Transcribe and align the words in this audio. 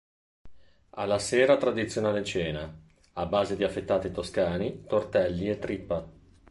Alla 0.95 1.19
sera 1.19 1.57
tradizionale 1.57 2.23
cena 2.23 2.75
a 3.13 3.25
base 3.27 3.55
di 3.55 3.63
affettati 3.63 4.09
toscani, 4.09 4.83
tortelli 4.87 5.47
e 5.47 5.59
trippa. 5.59 6.09